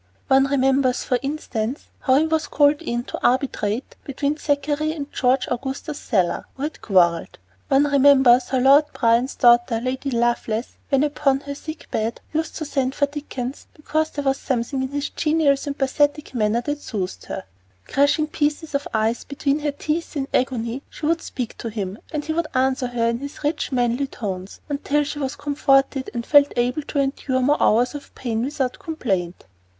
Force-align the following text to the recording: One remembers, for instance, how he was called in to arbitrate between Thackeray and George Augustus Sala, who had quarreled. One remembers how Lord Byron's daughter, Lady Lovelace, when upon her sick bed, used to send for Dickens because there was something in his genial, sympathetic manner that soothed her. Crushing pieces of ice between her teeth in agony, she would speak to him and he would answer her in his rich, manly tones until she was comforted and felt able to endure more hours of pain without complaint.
One 0.29 0.45
remembers, 0.47 1.03
for 1.03 1.19
instance, 1.21 1.85
how 1.99 2.15
he 2.15 2.25
was 2.25 2.47
called 2.47 2.81
in 2.81 3.03
to 3.03 3.19
arbitrate 3.23 3.95
between 4.03 4.33
Thackeray 4.33 4.93
and 4.93 5.13
George 5.13 5.47
Augustus 5.47 5.99
Sala, 5.99 6.45
who 6.55 6.63
had 6.63 6.81
quarreled. 6.81 7.37
One 7.67 7.83
remembers 7.83 8.49
how 8.49 8.57
Lord 8.57 8.85
Byron's 8.99 9.35
daughter, 9.35 9.79
Lady 9.79 10.09
Lovelace, 10.09 10.75
when 10.89 11.03
upon 11.03 11.41
her 11.41 11.53
sick 11.53 11.87
bed, 11.91 12.19
used 12.33 12.55
to 12.55 12.65
send 12.65 12.95
for 12.95 13.05
Dickens 13.05 13.67
because 13.75 14.09
there 14.09 14.23
was 14.23 14.37
something 14.39 14.81
in 14.81 14.87
his 14.87 15.09
genial, 15.11 15.55
sympathetic 15.55 16.33
manner 16.33 16.61
that 16.61 16.81
soothed 16.81 17.25
her. 17.25 17.43
Crushing 17.87 18.25
pieces 18.25 18.73
of 18.73 18.87
ice 18.95 19.23
between 19.23 19.59
her 19.59 19.71
teeth 19.71 20.17
in 20.17 20.27
agony, 20.33 20.81
she 20.89 21.05
would 21.05 21.21
speak 21.21 21.55
to 21.59 21.69
him 21.69 21.99
and 22.11 22.25
he 22.25 22.33
would 22.33 22.47
answer 22.55 22.87
her 22.87 23.05
in 23.07 23.19
his 23.19 23.43
rich, 23.43 23.71
manly 23.71 24.07
tones 24.07 24.61
until 24.67 25.03
she 25.03 25.19
was 25.19 25.35
comforted 25.35 26.09
and 26.15 26.25
felt 26.25 26.51
able 26.55 26.81
to 26.81 26.97
endure 26.97 27.39
more 27.41 27.61
hours 27.61 27.93
of 27.93 28.15
pain 28.15 28.43
without 28.43 28.79
complaint. 28.79 29.45